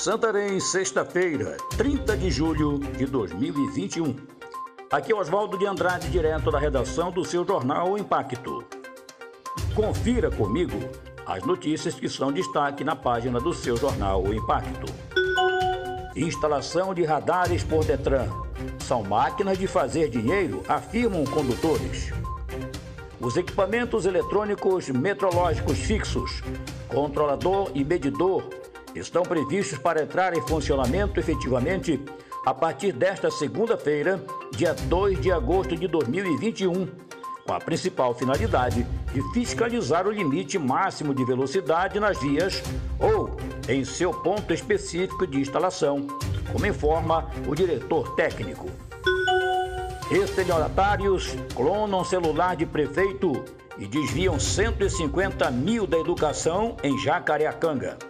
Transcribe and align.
Santarém, 0.00 0.60
sexta-feira, 0.60 1.56
30 1.76 2.16
de 2.16 2.30
julho 2.30 2.78
de 2.78 3.04
2021. 3.04 4.14
Aqui 4.92 5.10
é 5.10 5.16
Oswaldo 5.16 5.58
de 5.58 5.66
Andrade, 5.66 6.08
direto 6.08 6.52
da 6.52 6.58
redação 6.60 7.10
do 7.10 7.24
seu 7.24 7.44
jornal 7.44 7.98
Impacto. 7.98 8.64
Confira 9.74 10.30
comigo 10.30 10.78
as 11.26 11.42
notícias 11.42 11.96
que 11.96 12.08
são 12.08 12.30
destaque 12.30 12.84
na 12.84 12.94
página 12.94 13.40
do 13.40 13.52
seu 13.52 13.76
jornal 13.76 14.22
O 14.22 14.32
Impacto. 14.32 14.86
Instalação 16.14 16.94
de 16.94 17.04
radares 17.04 17.64
por 17.64 17.84
Detran. 17.84 18.28
São 18.78 19.02
máquinas 19.02 19.58
de 19.58 19.66
fazer 19.66 20.08
dinheiro, 20.08 20.62
afirmam 20.68 21.24
condutores. 21.24 22.12
Os 23.20 23.36
equipamentos 23.36 24.06
eletrônicos 24.06 24.88
metrológicos 24.90 25.76
fixos, 25.80 26.40
controlador 26.88 27.72
e 27.74 27.84
medidor 27.84 28.57
estão 28.98 29.22
previstos 29.22 29.78
para 29.78 30.02
entrar 30.02 30.36
em 30.36 30.42
funcionamento 30.46 31.18
efetivamente 31.18 32.00
a 32.44 32.54
partir 32.54 32.92
desta 32.92 33.30
segunda-feira, 33.30 34.24
dia 34.52 34.74
2 34.74 35.20
de 35.20 35.30
agosto 35.30 35.76
de 35.76 35.86
2021, 35.86 36.88
com 37.46 37.52
a 37.52 37.58
principal 37.58 38.14
finalidade 38.14 38.86
de 39.12 39.22
fiscalizar 39.32 40.06
o 40.06 40.10
limite 40.10 40.58
máximo 40.58 41.14
de 41.14 41.24
velocidade 41.24 41.98
nas 41.98 42.18
vias 42.20 42.62
ou 42.98 43.36
em 43.68 43.84
seu 43.84 44.12
ponto 44.12 44.52
específico 44.52 45.26
de 45.26 45.40
instalação, 45.40 46.06
como 46.52 46.66
informa 46.66 47.30
o 47.46 47.54
diretor 47.54 48.14
técnico. 48.14 48.66
Estelionatários 50.10 51.36
clonam 51.54 52.02
celular 52.02 52.56
de 52.56 52.64
prefeito 52.64 53.44
e 53.78 53.86
desviam 53.86 54.40
150 54.40 55.50
mil 55.50 55.86
da 55.86 55.98
educação 55.98 56.76
em 56.82 56.98
Jacareacanga. 56.98 58.07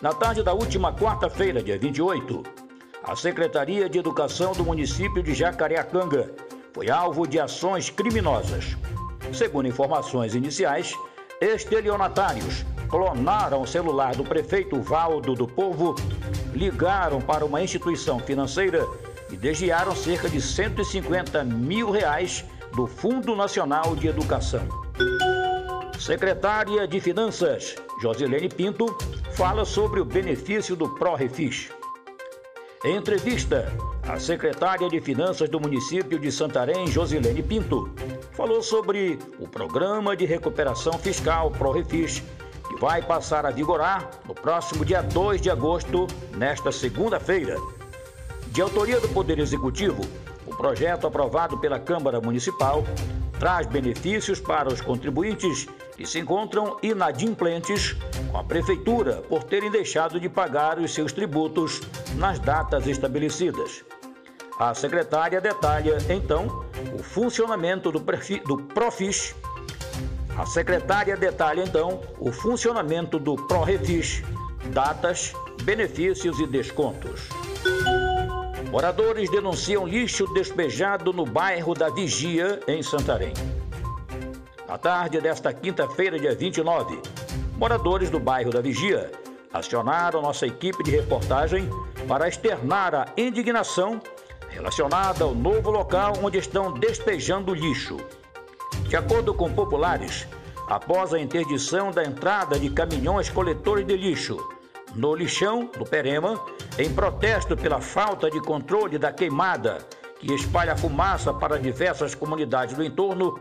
Na 0.00 0.12
tarde 0.12 0.44
da 0.44 0.52
última 0.52 0.92
quarta-feira, 0.92 1.60
dia 1.60 1.76
28, 1.76 2.44
a 3.02 3.16
Secretaria 3.16 3.88
de 3.88 3.98
Educação 3.98 4.52
do 4.52 4.62
município 4.64 5.20
de 5.24 5.34
Jacareacanga 5.34 6.30
foi 6.72 6.88
alvo 6.88 7.26
de 7.26 7.40
ações 7.40 7.90
criminosas. 7.90 8.76
Segundo 9.32 9.66
informações 9.66 10.36
iniciais, 10.36 10.94
estelionatários 11.40 12.64
clonaram 12.88 13.62
o 13.62 13.66
celular 13.66 14.14
do 14.14 14.22
prefeito 14.22 14.80
Valdo 14.80 15.34
do 15.34 15.48
Povo, 15.48 15.96
ligaram 16.54 17.20
para 17.20 17.44
uma 17.44 17.60
instituição 17.60 18.20
financeira 18.20 18.86
e 19.32 19.36
desviaram 19.36 19.96
cerca 19.96 20.28
de 20.28 20.40
150 20.40 21.42
mil 21.42 21.90
reais 21.90 22.44
do 22.72 22.86
Fundo 22.86 23.34
Nacional 23.34 23.96
de 23.96 24.06
Educação. 24.06 24.62
Secretária 25.98 26.86
de 26.86 27.00
Finanças, 27.00 27.74
Josilene 28.00 28.48
Pinto, 28.48 28.96
fala 29.38 29.64
sobre 29.64 30.00
o 30.00 30.04
benefício 30.04 30.74
do 30.74 30.88
ProRefis. 30.96 31.70
Em 32.84 32.96
entrevista, 32.96 33.72
a 34.02 34.18
secretária 34.18 34.88
de 34.88 35.00
Finanças 35.00 35.48
do 35.48 35.60
município 35.60 36.18
de 36.18 36.32
Santarém, 36.32 36.88
Josilene 36.88 37.40
Pinto, 37.40 37.88
falou 38.32 38.60
sobre 38.60 39.16
o 39.38 39.46
programa 39.46 40.16
de 40.16 40.26
recuperação 40.26 40.94
fiscal 40.94 41.52
ProRefis, 41.52 42.20
que 42.68 42.80
vai 42.80 43.00
passar 43.00 43.46
a 43.46 43.52
vigorar 43.52 44.10
no 44.26 44.34
próximo 44.34 44.84
dia 44.84 45.02
2 45.02 45.40
de 45.40 45.50
agosto, 45.50 46.08
nesta 46.36 46.72
segunda-feira. 46.72 47.54
De 48.48 48.60
autoria 48.60 48.98
do 48.98 49.08
Poder 49.10 49.38
Executivo, 49.38 50.02
o 50.48 50.56
projeto 50.56 51.06
aprovado 51.06 51.58
pela 51.58 51.78
Câmara 51.78 52.20
Municipal 52.20 52.82
traz 53.38 53.68
benefícios 53.68 54.40
para 54.40 54.68
os 54.68 54.80
contribuintes 54.80 55.68
que 55.96 56.04
se 56.04 56.18
encontram 56.18 56.76
inadimplentes 56.82 57.96
com 58.30 58.38
a 58.38 58.44
Prefeitura 58.44 59.22
por 59.28 59.44
terem 59.44 59.70
deixado 59.70 60.20
de 60.20 60.28
pagar 60.28 60.78
os 60.78 60.92
seus 60.92 61.12
tributos 61.12 61.80
nas 62.16 62.38
datas 62.38 62.86
estabelecidas. 62.86 63.84
A 64.58 64.74
secretária 64.74 65.40
detalha, 65.40 65.98
então, 66.08 66.64
o 66.92 67.02
funcionamento 67.02 67.92
do, 67.92 68.00
do 68.00 68.62
Profis. 68.74 69.34
A 70.36 70.46
secretária 70.46 71.16
detalha, 71.16 71.62
então, 71.62 72.00
o 72.18 72.30
funcionamento 72.30 73.18
do 73.18 73.34
ProRefis, 73.34 74.22
datas, 74.72 75.32
benefícios 75.62 76.38
e 76.38 76.46
descontos. 76.46 77.28
Moradores 78.70 79.30
denunciam 79.30 79.86
lixo 79.86 80.26
despejado 80.34 81.12
no 81.12 81.24
bairro 81.24 81.74
da 81.74 81.88
Vigia, 81.88 82.60
em 82.68 82.82
Santarém. 82.82 83.32
Na 84.68 84.76
tarde 84.76 85.20
desta 85.20 85.52
quinta-feira, 85.52 86.18
dia 86.18 86.34
29, 86.34 87.00
moradores 87.58 88.08
do 88.08 88.20
bairro 88.20 88.52
da 88.52 88.60
Vigia 88.60 89.10
acionaram 89.52 90.22
nossa 90.22 90.46
equipe 90.46 90.82
de 90.84 90.92
reportagem 90.92 91.68
para 92.06 92.28
externar 92.28 92.94
a 92.94 93.06
indignação 93.16 94.00
relacionada 94.48 95.24
ao 95.24 95.34
novo 95.34 95.68
local 95.70 96.12
onde 96.22 96.38
estão 96.38 96.72
despejando 96.72 97.52
lixo. 97.52 97.96
De 98.88 98.96
acordo 98.96 99.34
com 99.34 99.52
populares, 99.52 100.26
após 100.68 101.12
a 101.12 101.18
interdição 101.18 101.90
da 101.90 102.04
entrada 102.04 102.58
de 102.58 102.70
caminhões 102.70 103.28
coletores 103.28 103.84
de 103.84 103.96
lixo 103.96 104.38
no 104.94 105.14
lixão 105.14 105.68
do 105.76 105.84
Perema, 105.84 106.40
em 106.78 106.94
protesto 106.94 107.56
pela 107.56 107.80
falta 107.80 108.30
de 108.30 108.40
controle 108.40 108.98
da 108.98 109.12
queimada 109.12 109.78
que 110.20 110.32
espalha 110.32 110.76
fumaça 110.76 111.32
para 111.34 111.58
diversas 111.58 112.14
comunidades 112.14 112.74
do 112.74 112.84
entorno, 112.84 113.38